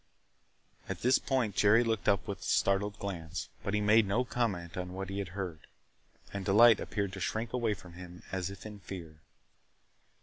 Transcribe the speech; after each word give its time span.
At 0.89 1.01
this 1.03 1.19
point 1.19 1.55
Jerry 1.55 1.83
looked 1.83 2.09
up 2.09 2.27
with 2.27 2.39
a 2.39 2.41
startled 2.41 2.97
glance, 2.97 3.49
but 3.61 3.75
he 3.75 3.81
made 3.81 4.07
no 4.07 4.25
comment 4.25 4.75
on 4.75 4.93
what 4.93 5.09
he 5.11 5.19
had 5.19 5.27
heard. 5.37 5.67
And 6.33 6.43
Delight 6.43 6.79
appeared 6.79 7.13
to 7.13 7.19
shrink 7.19 7.53
away 7.53 7.75
from 7.75 7.93
him 7.93 8.23
as 8.31 8.49
if 8.49 8.65
in 8.65 8.79
fear. 8.79 9.19